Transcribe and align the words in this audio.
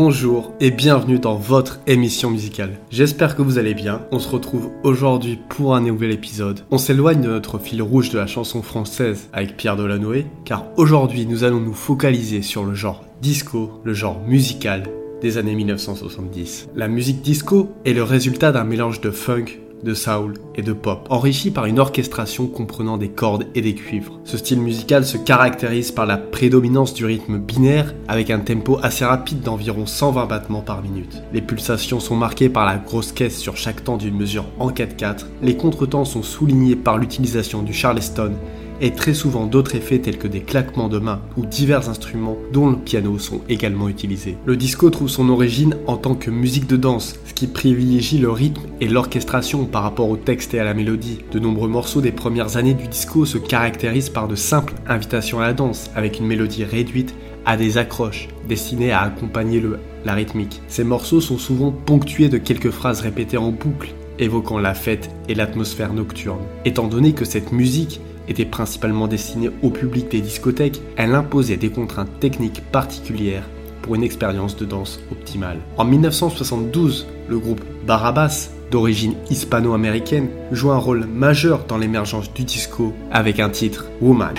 bonjour 0.00 0.54
et 0.60 0.70
bienvenue 0.70 1.18
dans 1.18 1.34
votre 1.34 1.80
émission 1.88 2.30
musicale. 2.30 2.78
J'espère 2.88 3.34
que 3.34 3.42
vous 3.42 3.58
allez 3.58 3.74
bien. 3.74 4.02
On 4.12 4.20
se 4.20 4.28
retrouve 4.28 4.70
aujourd'hui 4.84 5.40
pour 5.48 5.74
un 5.74 5.80
nouvel 5.80 6.12
épisode. 6.12 6.60
On 6.70 6.78
s'éloigne 6.78 7.20
de 7.20 7.26
notre 7.26 7.58
fil 7.58 7.82
rouge 7.82 8.10
de 8.10 8.18
la 8.18 8.28
chanson 8.28 8.62
française 8.62 9.28
avec 9.32 9.56
Pierre 9.56 9.74
Delanoë, 9.74 10.26
car 10.44 10.66
aujourd'hui 10.76 11.26
nous 11.26 11.42
allons 11.42 11.58
nous 11.58 11.74
focaliser 11.74 12.42
sur 12.42 12.64
le 12.64 12.74
genre 12.74 13.04
disco, 13.20 13.80
le 13.82 13.92
genre 13.92 14.20
musical 14.20 14.84
des 15.20 15.36
années 15.36 15.56
1970. 15.56 16.68
La 16.76 16.86
musique 16.86 17.20
disco 17.20 17.70
est 17.84 17.92
le 17.92 18.04
résultat 18.04 18.52
d'un 18.52 18.62
mélange 18.62 19.00
de 19.00 19.10
funk, 19.10 19.46
de 19.82 19.94
soul 19.94 20.34
et 20.54 20.62
de 20.62 20.72
pop, 20.72 21.06
enrichi 21.10 21.50
par 21.50 21.66
une 21.66 21.78
orchestration 21.78 22.46
comprenant 22.46 22.96
des 22.96 23.08
cordes 23.08 23.46
et 23.54 23.60
des 23.60 23.74
cuivres. 23.74 24.18
Ce 24.24 24.36
style 24.36 24.60
musical 24.60 25.04
se 25.04 25.16
caractérise 25.16 25.90
par 25.90 26.06
la 26.06 26.16
prédominance 26.16 26.94
du 26.94 27.04
rythme 27.04 27.38
binaire 27.38 27.94
avec 28.08 28.30
un 28.30 28.40
tempo 28.40 28.78
assez 28.82 29.04
rapide 29.04 29.40
d'environ 29.40 29.86
120 29.86 30.26
battements 30.26 30.62
par 30.62 30.82
minute. 30.82 31.22
Les 31.32 31.42
pulsations 31.42 32.00
sont 32.00 32.16
marquées 32.16 32.48
par 32.48 32.66
la 32.66 32.76
grosse 32.76 33.12
caisse 33.12 33.38
sur 33.38 33.56
chaque 33.56 33.84
temps 33.84 33.96
d'une 33.96 34.16
mesure 34.16 34.44
en 34.58 34.70
4-4, 34.70 35.26
les 35.42 35.56
contretemps 35.56 36.04
sont 36.04 36.22
soulignés 36.22 36.76
par 36.76 36.98
l'utilisation 36.98 37.62
du 37.62 37.72
charleston 37.72 38.32
et 38.80 38.92
très 38.92 39.14
souvent 39.14 39.46
d'autres 39.46 39.74
effets 39.74 39.98
tels 39.98 40.18
que 40.18 40.28
des 40.28 40.40
claquements 40.40 40.88
de 40.88 40.98
mains 40.98 41.20
ou 41.36 41.46
divers 41.46 41.88
instruments 41.88 42.36
dont 42.52 42.70
le 42.70 42.76
piano 42.76 43.18
sont 43.18 43.40
également 43.48 43.88
utilisés. 43.88 44.36
Le 44.46 44.56
disco 44.56 44.90
trouve 44.90 45.08
son 45.08 45.28
origine 45.28 45.76
en 45.86 45.96
tant 45.96 46.14
que 46.14 46.30
musique 46.30 46.66
de 46.66 46.76
danse, 46.76 47.18
ce 47.24 47.34
qui 47.34 47.46
privilégie 47.46 48.18
le 48.18 48.30
rythme 48.30 48.62
et 48.80 48.88
l'orchestration 48.88 49.64
par 49.64 49.82
rapport 49.82 50.08
au 50.08 50.16
texte 50.16 50.54
et 50.54 50.60
à 50.60 50.64
la 50.64 50.74
mélodie. 50.74 51.18
De 51.32 51.38
nombreux 51.38 51.68
morceaux 51.68 52.00
des 52.00 52.12
premières 52.12 52.56
années 52.56 52.74
du 52.74 52.88
disco 52.88 53.24
se 53.24 53.38
caractérisent 53.38 54.10
par 54.10 54.28
de 54.28 54.36
simples 54.36 54.74
invitations 54.86 55.40
à 55.40 55.46
la 55.46 55.52
danse, 55.52 55.90
avec 55.94 56.18
une 56.18 56.26
mélodie 56.26 56.64
réduite 56.64 57.14
à 57.44 57.56
des 57.56 57.78
accroches 57.78 58.28
destinées 58.48 58.92
à 58.92 59.02
accompagner 59.02 59.62
la 60.04 60.12
rythmique. 60.12 60.60
Ces 60.68 60.84
morceaux 60.84 61.20
sont 61.20 61.38
souvent 61.38 61.72
ponctués 61.72 62.28
de 62.28 62.38
quelques 62.38 62.70
phrases 62.70 63.00
répétées 63.00 63.38
en 63.38 63.50
boucle, 63.50 63.94
évoquant 64.18 64.58
la 64.58 64.74
fête 64.74 65.10
et 65.28 65.34
l'atmosphère 65.34 65.92
nocturne. 65.92 66.40
Étant 66.64 66.88
donné 66.88 67.12
que 67.12 67.24
cette 67.24 67.52
musique 67.52 68.00
était 68.28 68.44
principalement 68.44 69.08
destinée 69.08 69.50
au 69.62 69.70
public 69.70 70.10
des 70.10 70.20
discothèques, 70.20 70.80
elle 70.96 71.14
imposait 71.14 71.56
des 71.56 71.70
contraintes 71.70 72.20
techniques 72.20 72.62
particulières 72.70 73.44
pour 73.82 73.94
une 73.94 74.02
expérience 74.02 74.56
de 74.56 74.64
danse 74.64 75.00
optimale. 75.10 75.58
En 75.76 75.84
1972, 75.84 77.06
le 77.28 77.38
groupe 77.38 77.62
Barabas, 77.86 78.50
d'origine 78.70 79.14
hispano-américaine, 79.30 80.28
joue 80.52 80.72
un 80.72 80.78
rôle 80.78 81.06
majeur 81.06 81.64
dans 81.66 81.78
l'émergence 81.78 82.32
du 82.32 82.44
disco 82.44 82.92
avec 83.10 83.40
un 83.40 83.48
titre 83.48 83.86
Woman. 84.00 84.34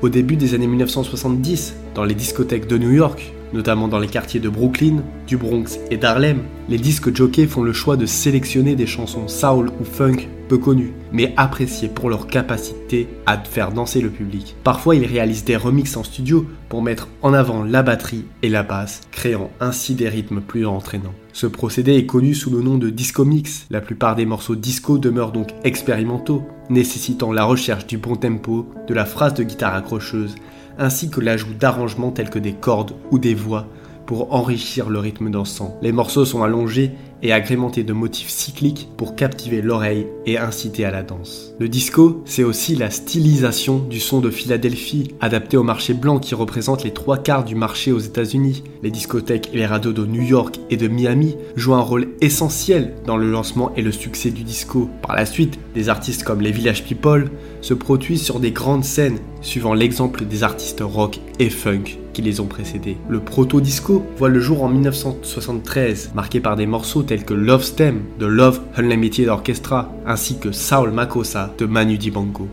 Au 0.00 0.08
début 0.08 0.36
des 0.36 0.54
années 0.54 0.68
1970, 0.68 1.74
dans 1.94 2.04
les 2.04 2.14
discothèques 2.14 2.68
de 2.68 2.78
New 2.78 2.92
York, 2.92 3.32
notamment 3.52 3.88
dans 3.88 3.98
les 3.98 4.06
quartiers 4.06 4.38
de 4.38 4.48
Brooklyn, 4.48 5.02
du 5.26 5.36
Bronx 5.36 5.78
et 5.90 5.96
d'Harlem, 5.96 6.42
les 6.68 6.78
disques 6.78 7.14
jockeys 7.14 7.48
font 7.48 7.62
le 7.62 7.72
choix 7.72 7.96
de 7.96 8.06
sélectionner 8.06 8.76
des 8.76 8.86
chansons 8.86 9.26
soul 9.26 9.70
ou 9.80 9.84
funk 9.84 10.28
peu 10.48 10.56
connues, 10.56 10.92
mais 11.12 11.34
appréciées 11.36 11.88
pour 11.88 12.10
leur 12.10 12.28
capacité 12.28 13.08
à 13.26 13.38
faire 13.38 13.72
danser 13.72 14.00
le 14.00 14.10
public. 14.10 14.54
Parfois, 14.62 14.94
ils 14.94 15.06
réalisent 15.06 15.44
des 15.44 15.56
remixes 15.56 15.96
en 15.96 16.04
studio 16.04 16.46
pour 16.68 16.82
mettre 16.82 17.08
en 17.22 17.34
avant 17.34 17.64
la 17.64 17.82
batterie 17.82 18.24
et 18.42 18.48
la 18.48 18.62
basse, 18.62 19.00
créant 19.10 19.50
ainsi 19.58 19.94
des 19.94 20.08
rythmes 20.08 20.40
plus 20.40 20.64
entraînants. 20.64 21.14
Ce 21.32 21.46
procédé 21.46 21.96
est 21.96 22.06
connu 22.06 22.34
sous 22.34 22.50
le 22.50 22.62
nom 22.62 22.78
de 22.78 22.90
disco 22.90 23.24
mix. 23.24 23.66
La 23.70 23.80
plupart 23.80 24.14
des 24.14 24.26
morceaux 24.26 24.56
disco 24.56 24.98
demeurent 24.98 25.32
donc 25.32 25.50
expérimentaux, 25.64 26.46
nécessitant 26.70 27.32
la 27.32 27.44
recherche 27.44 27.86
du 27.86 27.98
bon 27.98 28.16
tempo, 28.16 28.66
de 28.86 28.94
la 28.94 29.04
phrase 29.04 29.34
de 29.34 29.42
guitare 29.42 29.74
accrocheuse, 29.74 30.36
ainsi 30.78 31.10
que 31.10 31.20
l'ajout 31.20 31.54
d'arrangements 31.54 32.12
tels 32.12 32.30
que 32.30 32.38
des 32.38 32.54
cordes 32.54 32.94
ou 33.10 33.18
des 33.18 33.34
voix 33.34 33.66
pour 34.06 34.34
enrichir 34.34 34.88
le 34.88 34.98
rythme 34.98 35.30
dansant. 35.30 35.76
Les 35.82 35.92
morceaux 35.92 36.24
sont 36.24 36.42
allongés 36.42 36.92
et 37.22 37.32
agrémentés 37.32 37.84
de 37.84 37.92
motifs 37.92 38.28
cycliques 38.30 38.88
pour 38.96 39.16
captiver 39.16 39.62
l'oreille 39.62 40.06
et 40.26 40.38
inciter 40.38 40.84
à 40.84 40.90
la 40.90 41.02
danse. 41.02 41.54
Le 41.58 41.68
disco, 41.68 42.22
c'est 42.24 42.44
aussi 42.44 42.76
la 42.76 42.90
stylisation 42.90 43.78
du 43.78 44.00
son 44.00 44.20
de 44.20 44.30
Philadelphie, 44.30 45.14
adapté 45.20 45.56
au 45.56 45.62
marché 45.62 45.94
blanc 45.94 46.18
qui 46.18 46.34
représente 46.34 46.84
les 46.84 46.92
trois 46.92 47.18
quarts 47.18 47.44
du 47.44 47.54
marché 47.54 47.92
aux 47.92 47.98
États-Unis. 47.98 48.62
Les 48.82 48.90
discothèques 48.90 49.50
et 49.52 49.58
les 49.58 49.66
radios 49.66 49.92
de 49.92 50.06
New 50.06 50.22
York 50.22 50.58
et 50.70 50.76
de 50.76 50.88
Miami 50.88 51.36
jouent 51.56 51.74
un 51.74 51.80
rôle 51.80 52.08
essentiel 52.20 52.94
dans 53.06 53.16
le 53.16 53.30
lancement 53.30 53.72
et 53.76 53.82
le 53.82 53.92
succès 53.92 54.30
du 54.30 54.42
disco. 54.42 54.88
Par 55.02 55.16
la 55.16 55.26
suite, 55.26 55.58
des 55.74 55.88
artistes 55.88 56.24
comme 56.24 56.40
les 56.40 56.52
Village 56.52 56.84
People 56.84 57.30
se 57.60 57.74
produisent 57.74 58.22
sur 58.22 58.40
des 58.40 58.52
grandes 58.52 58.84
scènes, 58.84 59.18
suivant 59.40 59.74
l'exemple 59.74 60.24
des 60.24 60.42
artistes 60.42 60.82
rock 60.82 61.20
et 61.38 61.50
funk 61.50 61.98
qui 62.12 62.22
les 62.22 62.40
ont 62.40 62.46
précédés. 62.46 62.96
Le 63.08 63.20
proto-disco 63.20 64.04
voit 64.16 64.28
le 64.28 64.40
jour 64.40 64.62
en 64.62 64.68
1973, 64.68 66.12
marqué 66.14 66.40
par 66.40 66.56
des 66.56 66.66
morceaux 66.66 67.02
tels 67.02 67.24
que 67.24 67.34
Love 67.34 67.64
Stem 67.64 68.02
de 68.18 68.26
Love 68.26 68.60
Unlimited 68.76 69.28
Orchestra 69.28 69.92
ainsi 70.06 70.38
que 70.38 70.52
Saul 70.52 70.90
Makossa 70.90 71.52
de 71.58 71.66
Manu 71.66 71.98
Dibango. 71.98 72.48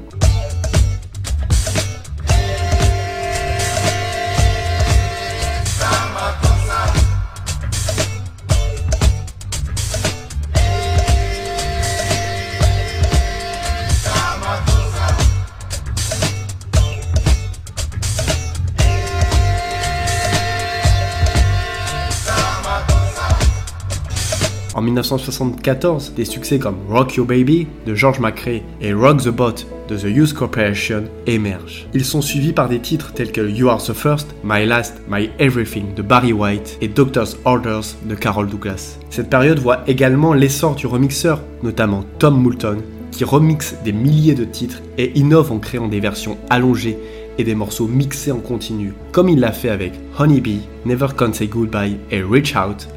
1974, 25.01 26.13
des 26.15 26.25
succès 26.25 26.57
comme 26.57 26.77
Rock 26.89 27.15
Your 27.15 27.27
Baby 27.27 27.67
de 27.85 27.93
George 27.93 28.19
McRae 28.19 28.61
et 28.81 28.93
Rock 28.93 29.21
the 29.21 29.29
Boat 29.29 29.53
de 29.87 29.95
The 29.95 30.05
Youth 30.05 30.33
Corporation 30.33 31.03
émergent. 31.27 31.87
Ils 31.93 32.03
sont 32.03 32.21
suivis 32.21 32.51
par 32.51 32.67
des 32.67 32.79
titres 32.79 33.13
tels 33.13 33.31
que 33.31 33.47
You 33.47 33.69
Are 33.69 33.81
the 33.81 33.93
First, 33.93 34.33
My 34.43 34.65
Last, 34.65 35.01
My 35.07 35.29
Everything 35.37 35.93
de 35.95 36.01
Barry 36.01 36.33
White 36.33 36.79
et 36.81 36.87
Doctor's 36.87 37.37
Orders 37.45 37.95
de 38.05 38.15
Carol 38.15 38.49
Douglas. 38.49 38.97
Cette 39.11 39.29
période 39.29 39.59
voit 39.59 39.83
également 39.87 40.33
l'essor 40.33 40.73
du 40.75 40.87
remixeur, 40.87 41.41
notamment 41.61 42.03
Tom 42.17 42.41
Moulton, 42.41 42.79
qui 43.11 43.23
remixe 43.23 43.75
des 43.85 43.93
milliers 43.93 44.35
de 44.35 44.45
titres 44.45 44.81
et 44.97 45.11
innove 45.17 45.51
en 45.51 45.59
créant 45.59 45.87
des 45.87 45.99
versions 45.99 46.37
allongées 46.49 46.97
et 47.37 47.43
des 47.43 47.55
morceaux 47.55 47.87
mixés 47.87 48.31
en 48.31 48.39
continu, 48.39 48.93
comme 49.11 49.29
il 49.29 49.39
l'a 49.39 49.51
fait 49.51 49.69
avec 49.69 49.93
Honey 50.17 50.41
Bee, 50.41 50.61
Never 50.85 51.07
Can 51.15 51.33
Say 51.33 51.47
Goodbye 51.47 51.97
et 52.09 52.23
Reach 52.23 52.55
Out, 52.55 52.87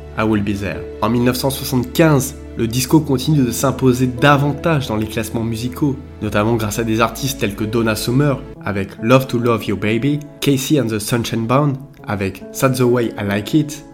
En 1.03 1.09
1975, 1.09 2.37
le 2.59 2.67
disco 2.67 3.01
continue 3.01 3.43
de 3.43 3.51
s'imposer 3.51 4.07
davantage 4.07 4.89
dans 4.89 4.97
les 4.97 5.07
classements 5.07 5.43
musicaux, 5.43 5.97
notamment 6.21 6.57
grâce 6.57 6.79
à 6.79 6.85
des 6.85 7.01
artistes 7.01 7.41
tels 7.41 7.55
que 7.55 7.65
Donna 7.65 7.97
Summer 7.97 8.39
avec 8.65 8.91
Love 9.03 9.27
to 9.27 9.39
Love 9.39 9.65
You 9.65 9.77
Baby, 9.77 10.21
Casey 10.41 10.79
and 10.79 10.89
the 10.89 10.99
Sunshine 10.99 11.47
Band 11.47 11.73
avec 12.07 12.43
That's 12.53 12.79
the 12.79 12.83
Way 12.83 13.13
I 13.19 13.25
Like 13.27 13.55
It, 13.55 13.85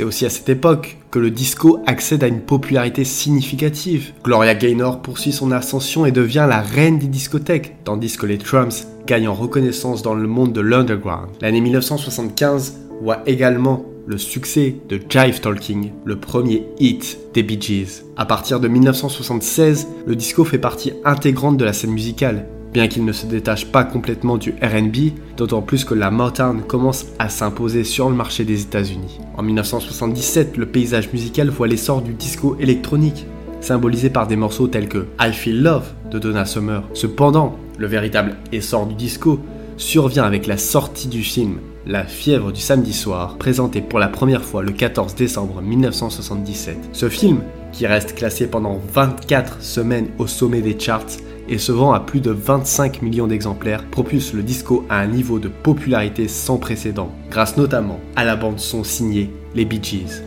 C'est 0.00 0.06
aussi 0.06 0.24
à 0.24 0.30
cette 0.30 0.48
époque 0.48 0.96
que 1.10 1.18
le 1.18 1.30
disco 1.30 1.80
accède 1.84 2.24
à 2.24 2.26
une 2.26 2.40
popularité 2.40 3.04
significative. 3.04 4.14
Gloria 4.24 4.54
Gaynor 4.54 5.02
poursuit 5.02 5.30
son 5.30 5.52
ascension 5.52 6.06
et 6.06 6.10
devient 6.10 6.46
la 6.48 6.62
reine 6.62 6.98
des 6.98 7.06
discothèques, 7.06 7.76
tandis 7.84 8.16
que 8.16 8.24
les 8.24 8.38
Trumps 8.38 8.86
gagnent 9.06 9.28
en 9.28 9.34
reconnaissance 9.34 10.00
dans 10.00 10.14
le 10.14 10.26
monde 10.26 10.54
de 10.54 10.62
l'underground. 10.62 11.28
L'année 11.42 11.60
1975 11.60 12.78
voit 13.02 13.20
également 13.26 13.84
le 14.06 14.16
succès 14.16 14.74
de 14.88 14.98
Jive 15.06 15.42
Talking, 15.42 15.90
le 16.06 16.16
premier 16.16 16.64
hit 16.78 17.18
des 17.34 17.42
Bee 17.42 17.60
Gees. 17.60 18.02
À 18.16 18.24
partir 18.24 18.58
de 18.58 18.68
1976, 18.68 19.86
le 20.06 20.16
disco 20.16 20.46
fait 20.46 20.56
partie 20.56 20.94
intégrante 21.04 21.58
de 21.58 21.66
la 21.66 21.74
scène 21.74 21.92
musicale 21.92 22.46
bien 22.72 22.88
qu'il 22.88 23.04
ne 23.04 23.12
se 23.12 23.26
détache 23.26 23.66
pas 23.66 23.84
complètement 23.84 24.36
du 24.36 24.54
RB, 24.62 25.12
d'autant 25.36 25.62
plus 25.62 25.84
que 25.84 25.94
la 25.94 26.10
Motown 26.10 26.62
commence 26.62 27.06
à 27.18 27.28
s'imposer 27.28 27.84
sur 27.84 28.08
le 28.08 28.16
marché 28.16 28.44
des 28.44 28.62
États-Unis. 28.62 29.18
En 29.36 29.42
1977, 29.42 30.56
le 30.56 30.66
paysage 30.66 31.12
musical 31.12 31.48
voit 31.48 31.68
l'essor 31.68 32.02
du 32.02 32.14
disco 32.14 32.56
électronique, 32.60 33.26
symbolisé 33.60 34.10
par 34.10 34.26
des 34.26 34.36
morceaux 34.36 34.68
tels 34.68 34.88
que 34.88 35.06
I 35.20 35.32
Feel 35.32 35.62
Love 35.62 35.88
de 36.10 36.18
Donna 36.18 36.44
Summer. 36.44 36.82
Cependant, 36.94 37.56
le 37.78 37.86
véritable 37.86 38.36
essor 38.52 38.86
du 38.86 38.94
disco 38.94 39.40
survient 39.76 40.24
avec 40.24 40.46
la 40.46 40.58
sortie 40.58 41.08
du 41.08 41.22
film 41.22 41.58
La 41.86 42.04
fièvre 42.04 42.52
du 42.52 42.60
samedi 42.60 42.92
soir, 42.92 43.36
présenté 43.38 43.80
pour 43.80 43.98
la 43.98 44.08
première 44.08 44.44
fois 44.44 44.62
le 44.62 44.72
14 44.72 45.14
décembre 45.14 45.62
1977. 45.62 46.90
Ce 46.92 47.08
film, 47.08 47.40
qui 47.72 47.86
reste 47.86 48.14
classé 48.14 48.46
pendant 48.46 48.80
24 48.92 49.62
semaines 49.62 50.08
au 50.18 50.26
sommet 50.26 50.60
des 50.60 50.78
charts 50.78 51.06
et 51.50 51.58
se 51.58 51.72
vend 51.72 51.92
à 51.92 52.00
plus 52.00 52.20
de 52.20 52.30
25 52.30 53.02
millions 53.02 53.26
d'exemplaires, 53.26 53.84
propulse 53.84 54.32
le 54.32 54.42
disco 54.42 54.86
à 54.88 55.00
un 55.00 55.06
niveau 55.06 55.38
de 55.38 55.48
popularité 55.48 56.28
sans 56.28 56.56
précédent, 56.56 57.10
grâce 57.30 57.56
notamment 57.56 58.00
à 58.16 58.24
la 58.24 58.36
bande 58.36 58.60
son 58.60 58.84
signée 58.84 59.30
les 59.54 59.64
Bee 59.64 59.82
Gees. 59.82 60.22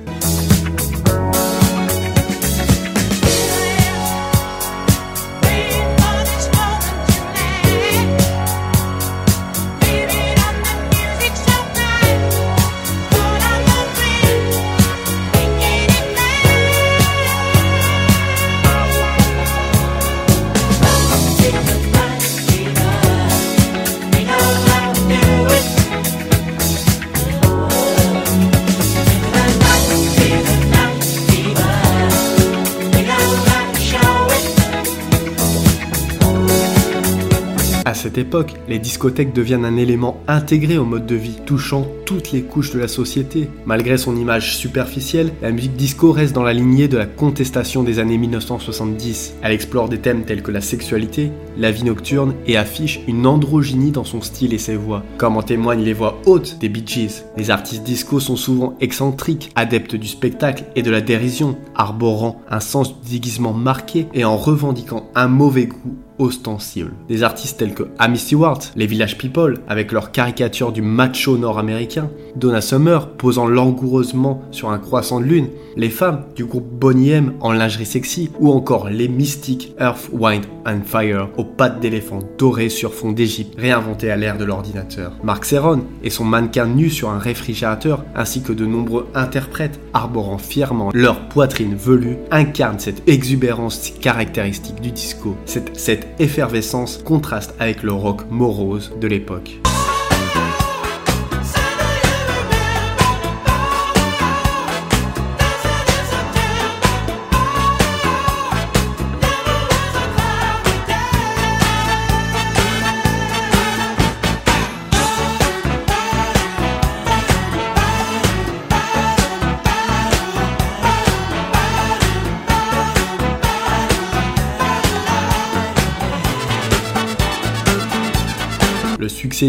Cette 38.14 38.28
époque, 38.28 38.54
les 38.70 38.78
discothèques 38.78 39.34
deviennent 39.34 39.66
un 39.66 39.76
élément 39.76 40.22
intégré 40.28 40.78
au 40.78 40.86
mode 40.86 41.08
de 41.08 41.16
vie, 41.16 41.40
touchant 41.48 41.88
toutes 42.06 42.32
les 42.32 42.42
couches 42.42 42.72
de 42.72 42.80
la 42.80 42.88
société. 42.88 43.50
Malgré 43.66 43.98
son 43.98 44.16
image 44.16 44.58
superficielle, 44.58 45.32
la 45.42 45.52
musique 45.52 45.76
disco 45.76 46.12
reste 46.12 46.34
dans 46.34 46.44
la 46.44 46.54
lignée 46.54 46.88
de 46.88 46.98
la 46.98 47.06
contestation 47.06 47.84
des 47.84 48.00
années 48.00 48.18
1970. 48.18 49.36
Elle 49.42 49.52
explore 49.52 49.90
des 49.90 50.00
thèmes 50.00 50.24
tels 50.24 50.44
que 50.44 50.52
la 50.52 50.62
sexualité, 50.62 51.32
la 51.58 51.72
vie 51.72 51.84
nocturne 51.84 52.36
et 52.46 52.58
affiche 52.58 53.02
une 53.08 53.26
androgynie 53.26 53.92
dans 53.92 54.04
son 54.04 54.22
style 54.22 54.54
et 54.54 54.58
ses 54.58 54.76
voix, 54.76 55.04
comme 55.18 55.38
en 55.38 55.44
témoignent 55.44 55.84
les 55.84 55.94
voix 55.94 56.20
hautes 56.26 56.58
des 56.60 56.70
Bee 56.70 56.84
Gees. 56.86 57.24
Les 57.38 57.52
artistes 57.52 57.84
disco 57.84 58.20
sont 58.20 58.36
souvent 58.36 58.76
excentriques, 58.82 59.52
adeptes 59.56 59.96
du 59.96 60.08
spectacle 60.08 60.66
et 60.76 60.82
de 60.82 60.92
la 60.92 61.02
dérision, 61.02 61.58
arborant 61.76 62.42
un 62.50 62.60
sens 62.60 63.02
du 63.02 63.12
déguisement 63.12 63.54
marqué 63.54 64.08
et 64.14 64.26
en 64.26 64.38
revendiquant 64.38 65.10
un 65.16 65.28
mauvais 65.28 65.68
goût 65.68 65.98
ostensible. 66.20 66.94
Des 67.08 67.24
artistes 67.24 67.60
tels 67.60 67.74
que 67.74 67.90
Amy 68.00 68.18
Stewart, 68.18 68.60
les 68.76 68.86
Village 68.86 69.18
People, 69.18 69.60
avec 69.68 69.92
leur 69.92 70.12
caricature 70.12 70.72
du 70.72 70.82
macho 70.82 71.38
nord-américain, 71.38 71.93
Donna 72.36 72.62
Summer 72.62 73.10
posant 73.10 73.48
langoureusement 73.48 74.42
sur 74.52 74.70
un 74.70 74.80
croissant 74.80 75.20
de 75.20 75.26
lune, 75.26 75.48
les 75.76 75.90
femmes 75.90 76.26
du 76.36 76.46
groupe 76.46 76.68
Bonnie 76.68 77.12
M 77.12 77.34
en 77.42 77.52
lingerie 77.52 77.86
sexy, 77.86 78.30
ou 78.40 78.52
encore 78.52 78.90
les 78.90 79.08
mystiques 79.08 79.74
Earth, 79.80 80.10
Wind 80.12 80.46
and 80.66 80.82
Fire 80.86 81.30
aux 81.38 81.44
pattes 81.44 81.80
d'éléphant 81.80 82.20
dorées 82.38 82.70
sur 82.70 82.94
fond 82.94 83.12
d'Égypte, 83.12 83.56
réinventés 83.58 84.12
à 84.12 84.16
l'ère 84.16 84.38
de 84.38 84.46
l'ordinateur. 84.46 85.14
Mark 85.24 85.46
Serron 85.46 85.84
et 86.04 86.10
son 86.10 86.26
mannequin 86.26 86.68
nu 86.68 86.90
sur 86.90 87.10
un 87.10 87.20
réfrigérateur, 87.20 88.04
ainsi 88.16 88.42
que 88.42 88.54
de 88.54 88.66
nombreux 88.66 89.08
interprètes 89.14 89.80
arborant 89.94 90.38
fièrement 90.38 90.92
leur 90.94 91.28
poitrine 91.30 91.76
velue, 91.76 92.18
incarnent 92.32 92.80
cette 92.80 93.08
exubérance 93.08 93.92
caractéristique 94.02 94.82
du 94.82 94.92
disco. 94.92 95.36
Cette 95.46 96.08
effervescence 96.20 96.98
contraste 97.04 97.56
avec 97.60 97.84
le 97.84 97.94
rock 97.94 98.22
morose 98.30 98.92
de 99.00 99.08
l'époque. 99.08 99.63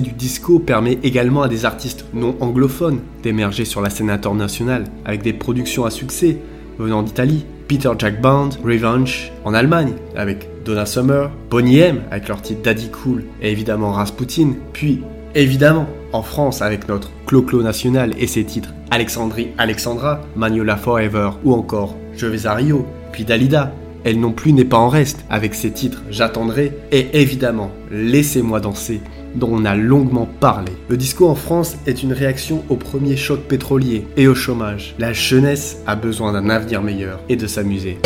Du 0.01 0.13
disco 0.13 0.59
permet 0.59 0.99
également 1.03 1.43
à 1.43 1.49
des 1.49 1.65
artistes 1.65 2.05
non 2.15 2.37
anglophones 2.41 3.01
d'émerger 3.23 3.65
sur 3.65 3.81
la 3.81 3.91
scène 3.91 4.11
internationale 4.11 4.85
avec 5.05 5.23
des 5.23 5.33
productions 5.33 5.85
à 5.85 5.91
succès 5.91 6.39
venant 6.79 7.03
d'Italie, 7.03 7.45
Peter 7.69 7.91
Jack 7.99 8.21
Band, 8.21 8.51
Revenge 8.65 9.33
en 9.45 9.55
Allemagne 9.55 9.93
avec 10.17 10.49
Donna 10.65 10.87
Summer, 10.87 11.31
Bonnie 11.51 11.79
M 11.79 12.03
avec 12.11 12.29
leur 12.29 12.43
titre 12.43 12.63
Daddy 12.63 12.91
Cool 12.91 13.25
et 13.41 13.51
évidemment 13.51 13.93
Rasputin, 13.93 14.53
puis 14.73 15.03
évidemment 15.35 15.87
en 16.13 16.23
France 16.23 16.63
avec 16.63 16.89
notre 16.89 17.11
Clo-Clo 17.27 17.63
national 17.63 18.15
et 18.19 18.27
ses 18.27 18.45
titres 18.45 18.73
Alexandrie 18.91 19.49
Alexandra, 19.59 20.21
Magnola 20.37 20.77
Forever 20.77 21.31
ou 21.45 21.53
encore 21.53 21.97
Je 22.17 22.27
vais 22.27 22.47
à 22.47 22.55
Rio, 22.55 22.87
puis 23.13 23.25
Dalida. 23.25 23.73
Elle 24.05 24.21
non 24.21 24.33
plus 24.33 24.53
n'est 24.53 24.67
pas 24.67 24.77
en 24.77 24.91
reste 24.91 25.25
avec 25.31 25.55
ses 25.55 25.71
titres 25.71 26.03
J'attendrai 26.11 26.73
et 26.93 27.21
évidemment 27.21 27.71
Laissez-moi 27.91 28.61
danser 28.61 29.01
dont 29.35 29.51
on 29.53 29.65
a 29.65 29.75
longuement 29.75 30.29
parlé. 30.41 30.73
Le 30.89 30.97
disco 30.97 31.29
en 31.29 31.35
France 31.35 31.77
est 31.87 32.03
une 32.03 32.13
réaction 32.13 32.65
au 32.69 32.77
premier 32.77 33.17
choc 33.17 33.41
pétrolier 33.41 34.07
et 34.17 34.27
au 34.29 34.35
chômage. 34.35 34.95
La 34.99 35.13
jeunesse 35.13 35.79
a 35.87 35.97
besoin 35.97 36.33
d'un 36.33 36.51
avenir 36.51 36.83
meilleur 36.83 37.21
et 37.29 37.37
de 37.37 37.47
s'amuser. 37.47 37.99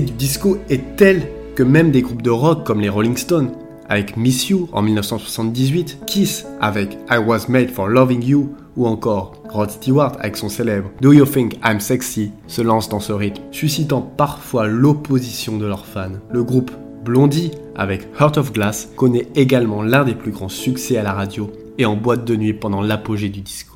Du 0.00 0.12
disco 0.12 0.58
est 0.70 0.96
tel 0.96 1.28
que 1.54 1.62
même 1.62 1.90
des 1.90 2.02
groupes 2.02 2.22
de 2.22 2.30
rock 2.30 2.64
comme 2.64 2.80
les 2.80 2.88
Rolling 2.88 3.16
Stones, 3.16 3.50
avec 3.88 4.16
Miss 4.16 4.48
You 4.48 4.68
en 4.72 4.80
1978, 4.80 5.98
Kiss 6.06 6.46
avec 6.60 6.96
I 7.10 7.18
Was 7.18 7.46
Made 7.48 7.70
for 7.70 7.88
Loving 7.88 8.24
You, 8.24 8.54
ou 8.76 8.86
encore 8.86 9.34
Rod 9.50 9.70
Stewart 9.70 10.16
avec 10.18 10.38
son 10.38 10.48
célèbre 10.48 10.88
Do 11.02 11.12
You 11.12 11.26
Think 11.26 11.58
I'm 11.62 11.78
Sexy, 11.78 12.30
se 12.46 12.62
lancent 12.62 12.88
dans 12.88 13.00
ce 13.00 13.12
rythme, 13.12 13.42
suscitant 13.50 14.00
parfois 14.00 14.66
l'opposition 14.66 15.58
de 15.58 15.66
leurs 15.66 15.84
fans. 15.84 16.12
Le 16.30 16.42
groupe 16.42 16.70
Blondie 17.04 17.50
avec 17.76 18.08
Heart 18.18 18.38
of 18.38 18.52
Glass 18.52 18.88
connaît 18.96 19.28
également 19.34 19.82
l'un 19.82 20.04
des 20.04 20.14
plus 20.14 20.30
grands 20.30 20.48
succès 20.48 20.96
à 20.96 21.02
la 21.02 21.12
radio 21.12 21.50
et 21.76 21.84
en 21.84 21.96
boîte 21.96 22.24
de 22.24 22.36
nuit 22.36 22.54
pendant 22.54 22.80
l'apogée 22.80 23.28
du 23.28 23.40
disco. 23.40 23.74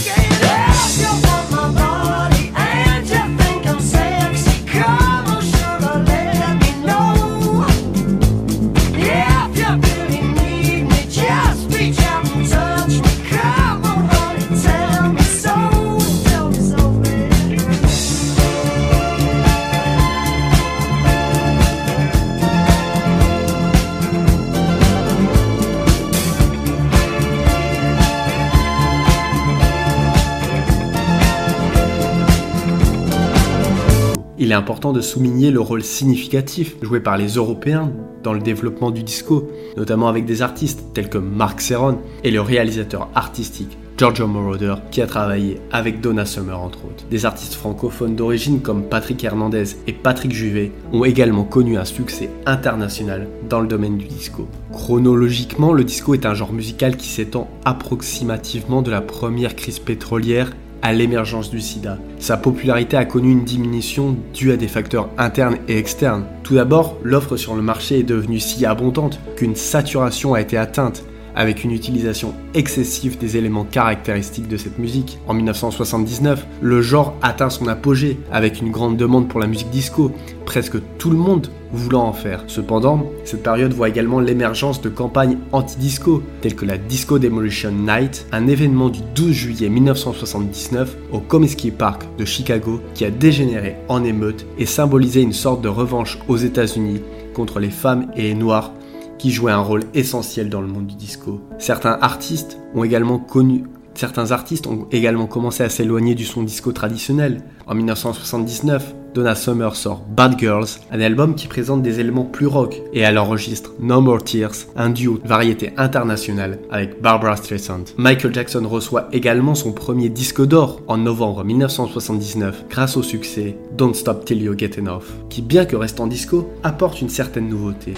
Est 34.56 34.58
important 34.58 34.94
de 34.94 35.02
souligner 35.02 35.50
le 35.50 35.60
rôle 35.60 35.82
significatif 35.82 36.76
joué 36.80 37.00
par 37.00 37.18
les 37.18 37.34
Européens 37.34 37.92
dans 38.22 38.32
le 38.32 38.40
développement 38.40 38.90
du 38.90 39.02
disco, 39.02 39.50
notamment 39.76 40.08
avec 40.08 40.24
des 40.24 40.40
artistes 40.40 40.82
tels 40.94 41.10
que 41.10 41.18
Mark 41.18 41.60
Serron 41.60 41.98
et 42.24 42.30
le 42.30 42.40
réalisateur 42.40 43.08
artistique 43.14 43.76
Giorgio 43.98 44.26
Moroder, 44.26 44.74
qui 44.90 45.00
a 45.02 45.06
travaillé 45.06 45.60
avec 45.72 46.00
Donna 46.00 46.24
Summer 46.24 46.58
entre 46.60 46.84
autres. 46.84 47.04
Des 47.10 47.24
artistes 47.24 47.54
francophones 47.54 48.16
d'origine 48.16 48.60
comme 48.60 48.82
Patrick 48.82 49.22
Hernandez 49.24 49.64
et 49.86 49.92
Patrick 49.92 50.32
Juvet 50.32 50.72
ont 50.92 51.04
également 51.04 51.44
connu 51.44 51.76
un 51.76 51.84
succès 51.84 52.30
international 52.46 53.26
dans 53.48 53.60
le 53.60 53.68
domaine 53.68 53.98
du 53.98 54.06
disco. 54.06 54.48
Chronologiquement, 54.72 55.72
le 55.72 55.84
disco 55.84 56.14
est 56.14 56.26
un 56.26 56.34
genre 56.34 56.52
musical 56.52 56.96
qui 56.96 57.08
s'étend 57.08 57.48
approximativement 57.64 58.82
de 58.82 58.90
la 58.90 59.00
première 59.00 59.54
crise 59.54 59.78
pétrolière 59.78 60.50
à 60.82 60.92
l'émergence 60.92 61.50
du 61.50 61.60
sida. 61.60 61.98
Sa 62.18 62.36
popularité 62.36 62.96
a 62.96 63.04
connu 63.04 63.30
une 63.30 63.44
diminution 63.44 64.16
due 64.32 64.52
à 64.52 64.56
des 64.56 64.68
facteurs 64.68 65.08
internes 65.18 65.58
et 65.68 65.78
externes. 65.78 66.24
Tout 66.42 66.54
d'abord, 66.54 66.96
l'offre 67.02 67.36
sur 67.36 67.54
le 67.54 67.62
marché 67.62 68.00
est 68.00 68.04
devenue 68.04 68.40
si 68.40 68.64
abondante 68.64 69.20
qu'une 69.36 69.56
saturation 69.56 70.34
a 70.34 70.40
été 70.40 70.56
atteinte 70.56 71.04
avec 71.36 71.62
une 71.62 71.70
utilisation 71.70 72.34
excessive 72.54 73.18
des 73.18 73.36
éléments 73.36 73.64
caractéristiques 73.64 74.48
de 74.48 74.56
cette 74.56 74.78
musique. 74.78 75.18
En 75.28 75.34
1979, 75.34 76.46
le 76.60 76.82
genre 76.82 77.14
atteint 77.22 77.50
son 77.50 77.68
apogée 77.68 78.18
avec 78.32 78.60
une 78.60 78.72
grande 78.72 78.96
demande 78.96 79.28
pour 79.28 79.38
la 79.38 79.46
musique 79.46 79.70
disco, 79.70 80.10
presque 80.46 80.78
tout 80.98 81.10
le 81.10 81.16
monde 81.16 81.48
voulant 81.72 82.04
en 82.04 82.12
faire. 82.12 82.44
Cependant, 82.46 83.10
cette 83.24 83.42
période 83.42 83.72
voit 83.72 83.88
également 83.88 84.20
l'émergence 84.20 84.80
de 84.80 84.88
campagnes 84.88 85.38
anti-disco, 85.52 86.22
telles 86.40 86.54
que 86.54 86.64
la 86.64 86.78
Disco 86.78 87.18
Demolition 87.18 87.70
Night, 87.70 88.26
un 88.32 88.46
événement 88.46 88.88
du 88.88 89.00
12 89.14 89.32
juillet 89.32 89.68
1979 89.68 90.96
au 91.12 91.20
Comiskey 91.20 91.70
Park 91.70 92.02
de 92.18 92.24
Chicago 92.24 92.80
qui 92.94 93.04
a 93.04 93.10
dégénéré 93.10 93.76
en 93.88 94.04
émeute 94.04 94.46
et 94.58 94.66
symbolisé 94.66 95.20
une 95.20 95.32
sorte 95.32 95.60
de 95.60 95.68
revanche 95.68 96.18
aux 96.28 96.36
États-Unis 96.36 97.02
contre 97.34 97.58
les 97.58 97.70
femmes 97.70 98.10
et 98.16 98.22
les 98.22 98.34
noirs 98.34 98.72
qui 99.18 99.30
jouait 99.30 99.52
un 99.52 99.60
rôle 99.60 99.84
essentiel 99.94 100.48
dans 100.48 100.60
le 100.60 100.68
monde 100.68 100.86
du 100.86 100.94
disco. 100.94 101.40
Certains 101.58 101.98
artistes 102.00 102.58
ont 102.74 102.84
également 102.84 103.18
connu 103.18 103.64
Certains 103.96 104.30
artistes 104.30 104.66
ont 104.66 104.86
également 104.92 105.26
commencé 105.26 105.62
à 105.62 105.70
s'éloigner 105.70 106.14
du 106.14 106.26
son 106.26 106.42
disco 106.42 106.70
traditionnel. 106.70 107.40
En 107.66 107.74
1979, 107.74 108.94
Donna 109.14 109.34
Summer 109.34 109.74
sort 109.74 110.02
Bad 110.14 110.38
Girls, 110.38 110.68
un 110.90 111.00
album 111.00 111.34
qui 111.34 111.48
présente 111.48 111.80
des 111.80 111.98
éléments 111.98 112.26
plus 112.26 112.46
rock, 112.46 112.82
et 112.92 113.00
elle 113.00 113.16
enregistre 113.16 113.72
No 113.80 114.02
More 114.02 114.22
Tears, 114.22 114.66
un 114.76 114.90
duo 114.90 115.16
de 115.16 115.26
variété 115.26 115.72
internationale 115.78 116.58
avec 116.70 117.00
Barbara 117.00 117.36
Streisand. 117.36 117.84
Michael 117.96 118.34
Jackson 118.34 118.68
reçoit 118.68 119.08
également 119.12 119.54
son 119.54 119.72
premier 119.72 120.10
disque 120.10 120.44
d'or 120.44 120.82
en 120.88 120.98
novembre 120.98 121.42
1979 121.42 122.66
grâce 122.68 122.98
au 122.98 123.02
succès 123.02 123.56
Don't 123.78 123.94
Stop 123.94 124.26
Till 124.26 124.42
You 124.42 124.54
Get 124.58 124.78
Enough, 124.78 125.04
qui 125.30 125.40
bien 125.40 125.64
que 125.64 125.76
restant 125.76 126.06
disco, 126.06 126.50
apporte 126.62 127.00
une 127.00 127.08
certaine 127.08 127.48
nouveauté. 127.48 127.94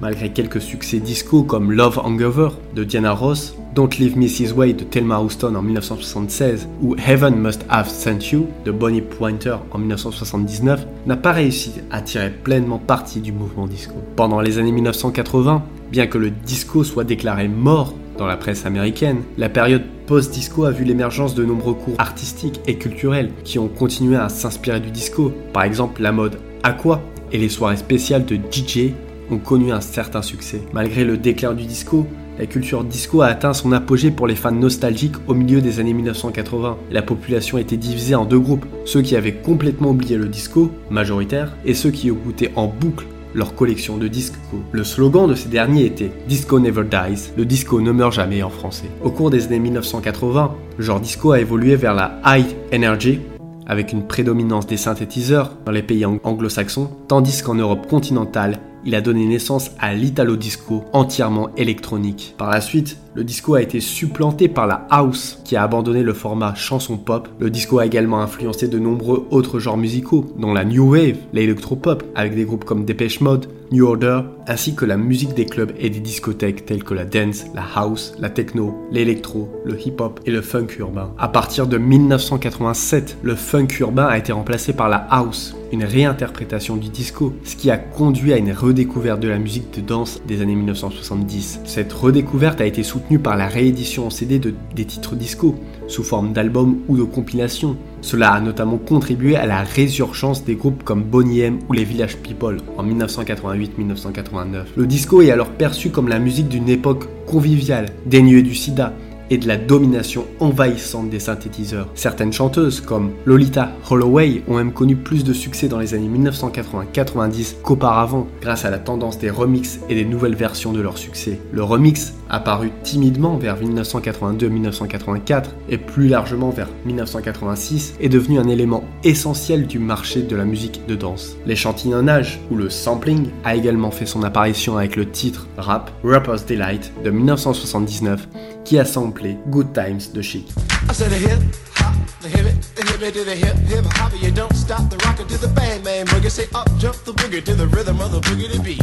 Malgré 0.00 0.30
quelques 0.30 0.60
succès 0.60 0.98
disco 0.98 1.42
comme 1.42 1.70
Love 1.70 2.00
Hangover 2.02 2.48
de 2.74 2.82
Diana 2.82 3.12
Ross, 3.12 3.54
Don't 3.74 3.90
Leave 3.98 4.16
Mrs. 4.16 4.52
Way 4.52 4.72
de 4.72 4.84
Thelma 4.84 5.20
Houston 5.20 5.54
en 5.54 5.62
1976 5.62 6.68
ou 6.82 6.96
Heaven 6.96 7.36
Must 7.36 7.64
Have 7.68 7.88
Sent 7.88 8.32
You 8.32 8.48
de 8.64 8.72
Bonnie 8.72 9.00
Pointer 9.00 9.56
en 9.70 9.78
1979, 9.78 10.86
n'a 11.06 11.16
pas 11.16 11.32
réussi 11.32 11.72
à 11.90 12.00
tirer 12.00 12.30
pleinement 12.30 12.78
parti 12.78 13.20
du 13.20 13.32
mouvement 13.32 13.66
disco. 13.66 13.94
Pendant 14.16 14.40
les 14.40 14.58
années 14.58 14.72
1980, 14.72 15.62
bien 15.90 16.06
que 16.06 16.18
le 16.18 16.30
disco 16.30 16.82
soit 16.82 17.04
déclaré 17.04 17.46
mort 17.46 17.94
dans 18.18 18.26
la 18.26 18.36
presse 18.36 18.66
américaine, 18.66 19.22
la 19.38 19.48
période 19.48 19.82
post-disco 20.06 20.64
a 20.64 20.70
vu 20.70 20.84
l'émergence 20.84 21.34
de 21.34 21.44
nombreux 21.44 21.74
cours 21.74 21.96
artistiques 21.98 22.60
et 22.66 22.76
culturels 22.76 23.30
qui 23.44 23.58
ont 23.58 23.68
continué 23.68 24.16
à 24.16 24.28
s'inspirer 24.28 24.80
du 24.80 24.90
disco. 24.90 25.32
Par 25.52 25.62
exemple, 25.62 26.02
la 26.02 26.12
mode 26.12 26.38
aqua 26.62 27.00
et 27.32 27.38
les 27.38 27.48
soirées 27.48 27.76
spéciales 27.76 28.24
de 28.24 28.36
DJ 28.36 28.92
ont 29.30 29.38
connu 29.38 29.72
un 29.72 29.80
certain 29.80 30.22
succès. 30.22 30.62
Malgré 30.72 31.04
le 31.04 31.16
déclin 31.16 31.54
du 31.54 31.64
disco, 31.64 32.06
la 32.38 32.46
culture 32.46 32.82
disco 32.82 33.22
a 33.22 33.26
atteint 33.26 33.52
son 33.52 33.70
apogée 33.72 34.10
pour 34.10 34.26
les 34.26 34.34
fans 34.34 34.50
nostalgiques 34.50 35.14
au 35.28 35.34
milieu 35.34 35.60
des 35.60 35.78
années 35.78 35.92
1980. 35.92 36.78
La 36.90 37.02
population 37.02 37.58
était 37.58 37.76
divisée 37.76 38.16
en 38.16 38.24
deux 38.24 38.40
groupes, 38.40 38.66
ceux 38.84 39.02
qui 39.02 39.14
avaient 39.14 39.34
complètement 39.34 39.90
oublié 39.90 40.16
le 40.16 40.26
disco, 40.26 40.70
majoritaire, 40.90 41.56
et 41.64 41.74
ceux 41.74 41.90
qui 41.90 42.08
écoutaient 42.08 42.52
en 42.56 42.66
boucle 42.66 43.06
leur 43.34 43.54
collection 43.54 43.98
de 43.98 44.08
disco. 44.08 44.38
Le 44.72 44.84
slogan 44.84 45.28
de 45.28 45.34
ces 45.34 45.48
derniers 45.48 45.86
était 45.86 46.12
Disco 46.28 46.60
never 46.60 46.84
dies, 46.84 47.30
le 47.36 47.44
disco 47.44 47.80
ne 47.80 47.92
meurt 47.92 48.12
jamais 48.12 48.42
en 48.42 48.50
français. 48.50 48.88
Au 49.02 49.10
cours 49.10 49.30
des 49.30 49.46
années 49.46 49.58
1980, 49.58 50.54
le 50.78 50.84
genre 50.84 51.00
disco 51.00 51.32
a 51.32 51.40
évolué 51.40 51.76
vers 51.76 51.94
la 51.94 52.20
high 52.24 52.46
energy, 52.72 53.20
avec 53.66 53.92
une 53.92 54.06
prédominance 54.06 54.66
des 54.66 54.76
synthétiseurs 54.76 55.56
dans 55.64 55.72
les 55.72 55.82
pays 55.82 56.04
anglo-saxons, 56.04 56.90
tandis 57.08 57.42
qu'en 57.42 57.54
Europe 57.54 57.86
continentale, 57.88 58.60
il 58.84 58.94
a 58.94 59.00
donné 59.00 59.26
naissance 59.26 59.70
à 59.78 59.94
l'italo 59.94 60.36
disco 60.36 60.84
entièrement 60.92 61.54
électronique. 61.56 62.34
Par 62.38 62.50
la 62.50 62.60
suite, 62.60 62.98
le 63.14 63.22
disco 63.22 63.54
a 63.54 63.62
été 63.62 63.78
supplanté 63.80 64.48
par 64.48 64.66
la 64.66 64.86
house 64.90 65.38
qui 65.44 65.54
a 65.54 65.62
abandonné 65.62 66.02
le 66.02 66.12
format 66.12 66.54
chanson 66.54 66.96
pop. 66.96 67.28
Le 67.38 67.48
disco 67.48 67.78
a 67.78 67.86
également 67.86 68.20
influencé 68.20 68.66
de 68.66 68.78
nombreux 68.78 69.26
autres 69.30 69.60
genres 69.60 69.76
musicaux, 69.76 70.26
dont 70.36 70.52
la 70.52 70.64
new 70.64 70.90
wave, 70.90 71.18
l'électropop, 71.32 72.02
avec 72.16 72.34
des 72.34 72.44
groupes 72.44 72.64
comme 72.64 72.84
Depeche 72.84 73.20
Mode, 73.20 73.46
New 73.70 73.86
Order, 73.86 74.22
ainsi 74.46 74.74
que 74.74 74.84
la 74.84 74.96
musique 74.96 75.34
des 75.34 75.46
clubs 75.46 75.72
et 75.78 75.90
des 75.90 76.00
discothèques 76.00 76.66
telles 76.66 76.84
que 76.84 76.94
la 76.94 77.04
dance, 77.04 77.44
la 77.54 77.64
house, 77.74 78.14
la 78.18 78.30
techno, 78.30 78.74
l'électro, 78.90 79.48
le 79.64 79.78
hip-hop 79.80 80.20
et 80.26 80.30
le 80.30 80.42
funk 80.42 80.68
urbain. 80.78 81.12
À 81.18 81.28
partir 81.28 81.66
de 81.66 81.78
1987, 81.78 83.18
le 83.22 83.34
funk 83.34 83.68
urbain 83.80 84.06
a 84.06 84.18
été 84.18 84.32
remplacé 84.32 84.72
par 84.72 84.88
la 84.88 85.06
house, 85.10 85.56
une 85.72 85.84
réinterprétation 85.84 86.76
du 86.76 86.88
disco, 86.88 87.32
ce 87.44 87.56
qui 87.56 87.70
a 87.70 87.78
conduit 87.78 88.32
à 88.32 88.36
une 88.36 88.52
redécouverte 88.52 89.20
de 89.20 89.28
la 89.28 89.38
musique 89.38 89.74
de 89.74 89.80
danse 89.80 90.20
des 90.26 90.40
années 90.40 90.54
1970. 90.54 91.60
Cette 91.64 91.92
redécouverte 91.92 92.60
a 92.60 92.66
été 92.66 92.82
soutenue 92.82 93.03
par 93.22 93.36
la 93.36 93.46
réédition 93.46 94.06
en 94.06 94.10
CD 94.10 94.38
de, 94.38 94.54
des 94.74 94.84
titres 94.84 95.14
disco, 95.14 95.54
sous 95.86 96.02
forme 96.02 96.32
d'albums 96.32 96.78
ou 96.88 96.96
de 96.96 97.02
compilations. 97.02 97.76
Cela 98.00 98.32
a 98.32 98.40
notamment 98.40 98.78
contribué 98.78 99.36
à 99.36 99.46
la 99.46 99.62
résurgence 99.62 100.44
des 100.44 100.56
groupes 100.56 100.82
comme 100.82 101.02
Bonnie 101.02 101.40
M 101.40 101.58
ou 101.68 101.72
les 101.72 101.84
Village 101.84 102.16
People 102.16 102.58
en 102.76 102.84
1988-1989. 102.84 104.64
Le 104.76 104.86
disco 104.86 105.22
est 105.22 105.30
alors 105.30 105.50
perçu 105.50 105.90
comme 105.90 106.08
la 106.08 106.18
musique 106.18 106.48
d'une 106.48 106.68
époque 106.68 107.04
conviviale, 107.26 107.86
dénuée 108.06 108.42
du 108.42 108.54
sida, 108.54 108.92
et 109.30 109.38
de 109.38 109.48
la 109.48 109.56
domination 109.56 110.26
envahissante 110.40 111.10
des 111.10 111.20
synthétiseurs. 111.20 111.88
Certaines 111.94 112.32
chanteuses, 112.32 112.80
comme 112.80 113.12
Lolita 113.24 113.72
Holloway, 113.90 114.42
ont 114.48 114.56
même 114.56 114.72
connu 114.72 114.96
plus 114.96 115.24
de 115.24 115.32
succès 115.32 115.68
dans 115.68 115.78
les 115.78 115.94
années 115.94 116.08
1980-90 116.08 117.56
qu'auparavant, 117.62 118.26
grâce 118.40 118.64
à 118.64 118.70
la 118.70 118.78
tendance 118.78 119.18
des 119.18 119.30
remixes 119.30 119.80
et 119.88 119.94
des 119.94 120.04
nouvelles 120.04 120.34
versions 120.34 120.72
de 120.72 120.80
leurs 120.80 120.98
succès. 120.98 121.40
Le 121.52 121.62
remix, 121.62 122.14
apparu 122.28 122.70
timidement 122.82 123.36
vers 123.36 123.60
1982-1984 123.62 125.44
et 125.68 125.78
plus 125.78 126.08
largement 126.08 126.50
vers 126.50 126.68
1986, 126.84 127.94
est 128.00 128.08
devenu 128.08 128.38
un 128.38 128.48
élément 128.48 128.84
essentiel 129.04 129.66
du 129.66 129.78
marché 129.78 130.22
de 130.22 130.36
la 130.36 130.44
musique 130.44 130.86
de 130.86 130.94
danse. 130.94 131.36
L'échantillonnage, 131.46 132.40
ou 132.50 132.56
le 132.56 132.70
sampling, 132.70 133.28
a 133.44 133.54
également 133.54 133.90
fait 133.90 134.06
son 134.06 134.22
apparition 134.22 134.76
avec 134.76 134.96
le 134.96 135.10
titre 135.10 135.46
rap 135.56 135.90
Rapper's 136.02 136.46
Delight 136.46 136.92
de 137.04 137.10
1979 137.10 138.28
qui 138.64 138.78
a 138.78 138.84
samplé 139.14 139.38
Good 139.50 139.72
Times 139.74 140.12
de 140.12 140.22
Chic. 140.22 140.46
I 140.88 140.92
said 140.92 141.12
a 141.12 141.16
hip 141.16 141.40
hop, 141.76 141.94
the 142.20 142.28
hip 142.28 142.46
it, 142.46 142.60
the 142.74 142.82
hip 142.84 143.02
it 143.02 143.14
to 143.14 143.24
the 143.24 143.34
hip 143.34 143.56
hip 143.68 143.84
hop, 143.92 144.12
you 144.20 144.30
don't 144.30 144.54
stop 144.54 144.88
the 144.90 144.96
rocket 145.06 145.28
to 145.28 145.38
the 145.38 145.48
bang 145.48 145.82
bang 145.82 146.06
boogie. 146.06 146.30
Say 146.30 146.46
up 146.54 146.68
jump 146.78 146.96
the 147.04 147.12
boogie 147.12 147.42
to 147.44 147.54
the 147.54 147.66
rhythm 147.68 148.00
of 148.00 148.12
the 148.12 148.20
boogie 148.20 148.50
to 148.52 148.60
beat. 148.60 148.82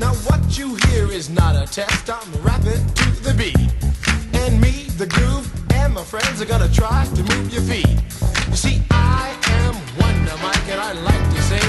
Now 0.00 0.12
what 0.28 0.58
you 0.58 0.76
hear 0.86 1.10
is 1.10 1.30
not 1.30 1.56
a 1.56 1.66
test, 1.66 2.10
I'm 2.10 2.30
rapping 2.42 2.84
to 3.00 3.06
the 3.22 3.34
beat. 3.34 3.58
And 4.34 4.60
me, 4.60 4.88
the 4.98 5.06
groove, 5.06 5.46
and 5.72 5.94
my 5.94 6.04
friends 6.04 6.40
are 6.42 6.46
gonna 6.46 6.68
try 6.68 7.06
to 7.14 7.22
move 7.22 7.52
your 7.52 7.62
feet. 7.62 7.88
You 8.48 8.56
see, 8.56 8.82
I 8.90 9.34
am 9.62 9.74
Wonder 10.00 10.36
Mike 10.42 10.68
and 10.68 10.80
I 10.80 10.92
like 10.92 11.24
to 11.34 11.42
say 11.42 11.58
hello. 11.58 11.65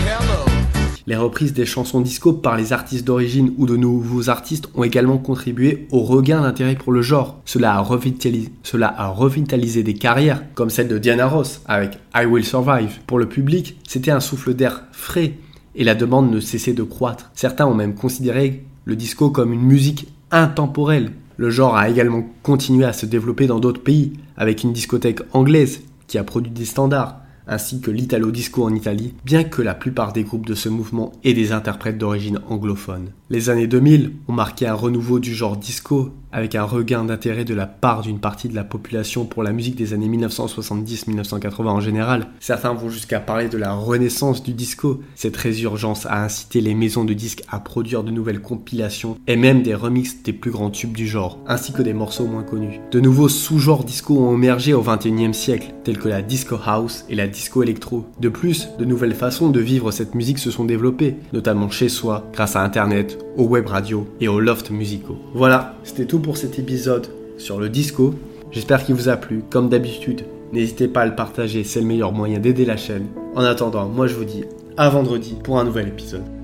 Les 1.07 1.15
reprises 1.15 1.53
des 1.53 1.65
chansons 1.65 2.01
disco 2.01 2.33
par 2.33 2.57
les 2.57 2.73
artistes 2.73 3.07
d'origine 3.07 3.53
ou 3.57 3.65
de 3.65 3.77
nouveaux 3.77 4.29
artistes 4.29 4.67
ont 4.75 4.83
également 4.83 5.17
contribué 5.17 5.87
au 5.89 6.01
regain 6.01 6.41
d'intérêt 6.41 6.75
pour 6.75 6.91
le 6.91 7.01
genre. 7.01 7.39
Cela 7.45 7.75
a, 7.75 7.79
revitalisé, 7.79 8.51
cela 8.61 8.93
a 8.97 9.07
revitalisé 9.07 9.83
des 9.83 9.93
carrières, 9.93 10.43
comme 10.53 10.69
celle 10.69 10.89
de 10.89 10.97
Diana 10.97 11.25
Ross 11.25 11.61
avec 11.65 11.97
I 12.13 12.25
Will 12.25 12.43
Survive. 12.43 12.99
Pour 13.07 13.19
le 13.19 13.29
public, 13.29 13.77
c'était 13.87 14.11
un 14.11 14.19
souffle 14.19 14.53
d'air 14.53 14.83
frais 14.91 15.35
et 15.75 15.85
la 15.85 15.95
demande 15.95 16.29
ne 16.29 16.41
cessait 16.41 16.73
de 16.73 16.83
croître. 16.83 17.31
Certains 17.33 17.67
ont 17.67 17.73
même 17.73 17.95
considéré 17.95 18.65
le 18.83 18.97
disco 18.97 19.29
comme 19.29 19.53
une 19.53 19.61
musique 19.61 20.09
intemporelle. 20.31 21.13
Le 21.37 21.49
genre 21.49 21.77
a 21.77 21.87
également 21.87 22.25
continué 22.43 22.83
à 22.83 22.91
se 22.91 23.05
développer 23.05 23.47
dans 23.47 23.61
d'autres 23.61 23.81
pays, 23.81 24.11
avec 24.35 24.63
une 24.63 24.73
discothèque 24.73 25.21
anglaise 25.31 25.83
qui 26.07 26.17
a 26.17 26.25
produit 26.25 26.51
des 26.51 26.65
standards, 26.65 27.21
ainsi 27.47 27.81
que 27.81 27.91
l'italo 27.91 28.31
disco 28.31 28.63
en 28.63 28.73
Italie, 28.73 29.13
bien 29.25 29.43
que 29.43 29.61
la 29.61 29.73
plupart 29.73 30.13
des 30.13 30.23
groupes 30.23 30.45
de 30.45 30.55
ce 30.55 30.69
mouvement 30.69 31.11
aient 31.23 31.33
des 31.33 31.51
interprètes 31.51 31.97
d'origine 31.97 32.39
anglophone. 32.49 33.11
Les 33.29 33.49
années 33.49 33.67
2000 33.67 34.13
ont 34.27 34.33
marqué 34.33 34.67
un 34.67 34.73
renouveau 34.73 35.19
du 35.19 35.33
genre 35.33 35.57
disco 35.57 36.11
avec 36.37 36.53
un 36.53 36.65
regain 36.65 37.03
d'intérêt 37.03 37.45
de 37.45 37.55
la 37.55 37.65
part 37.65 38.03
d'une 38.03 38.19
partie 38.19 38.47
de 38.47 38.53
la 38.53 38.63
population 38.63 39.25
pour 39.25 39.41
la 39.41 39.51
musique 39.51 39.75
des 39.75 39.93
années 39.93 40.07
1970-1980 40.07 41.65
en 41.65 41.81
général. 41.81 42.27
Certains 42.39 42.73
vont 42.73 42.91
jusqu'à 42.91 43.19
parler 43.19 43.49
de 43.49 43.57
la 43.57 43.73
renaissance 43.73 44.43
du 44.43 44.53
disco. 44.53 45.01
Cette 45.15 45.35
résurgence 45.35 46.05
a 46.05 46.23
incité 46.23 46.61
les 46.61 46.75
maisons 46.75 47.05
de 47.05 47.13
disques 47.15 47.41
à 47.49 47.59
produire 47.59 48.03
de 48.03 48.11
nouvelles 48.11 48.39
compilations 48.39 49.17
et 49.25 49.35
même 49.35 49.63
des 49.63 49.73
remixes 49.73 50.21
des 50.23 50.31
plus 50.31 50.51
grands 50.51 50.69
tubes 50.69 50.95
du 50.95 51.07
genre, 51.07 51.39
ainsi 51.47 51.73
que 51.73 51.81
des 51.81 51.93
morceaux 51.93 52.27
moins 52.27 52.43
connus. 52.43 52.81
De 52.91 52.99
nouveaux 52.99 53.29
sous-genres 53.29 53.83
disco 53.83 54.19
ont 54.19 54.35
émergé 54.35 54.75
au 54.75 54.83
XXIe 54.83 55.33
siècle, 55.33 55.73
tels 55.83 55.97
que 55.97 56.07
la 56.07 56.21
disco 56.21 56.59
house 56.63 57.03
et 57.09 57.15
la 57.15 57.27
disco 57.27 57.63
électro. 57.63 58.05
De 58.19 58.29
plus, 58.29 58.67
de 58.77 58.85
nouvelles 58.85 59.15
façons 59.15 59.49
de 59.49 59.59
vivre 59.59 59.89
cette 59.89 60.13
musique 60.13 60.37
se 60.37 60.51
sont 60.51 60.65
développées, 60.65 61.15
notamment 61.33 61.71
chez 61.71 61.89
soi, 61.89 62.29
grâce 62.31 62.55
à 62.55 62.61
Internet, 62.61 63.17
aux 63.37 63.45
web 63.45 63.65
radios 63.65 64.07
et 64.19 64.27
aux 64.27 64.39
loft 64.39 64.69
musicaux. 64.69 65.17
Voilà, 65.33 65.75
c'était 65.83 66.05
tout 66.05 66.19
pour 66.27 66.35
cet 66.35 66.59
épisode 66.59 67.07
sur 67.37 67.57
le 67.57 67.69
disco. 67.69 68.13
J'espère 68.51 68.83
qu'il 68.83 68.95
vous 68.95 69.07
a 69.07 69.15
plu. 69.15 69.45
Comme 69.49 69.69
d'habitude, 69.69 70.25
n'hésitez 70.51 70.89
pas 70.89 71.03
à 71.03 71.05
le 71.05 71.15
partager, 71.15 71.63
c'est 71.63 71.79
le 71.79 71.85
meilleur 71.85 72.11
moyen 72.11 72.37
d'aider 72.37 72.65
la 72.65 72.75
chaîne. 72.75 73.05
En 73.33 73.45
attendant, 73.45 73.87
moi 73.87 74.07
je 74.07 74.15
vous 74.15 74.25
dis 74.25 74.43
à 74.75 74.89
vendredi 74.89 75.37
pour 75.41 75.57
un 75.57 75.63
nouvel 75.63 75.87
épisode. 75.87 76.36